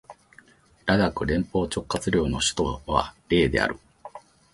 [0.87, 3.77] ラダック連邦直轄領の首府はレーである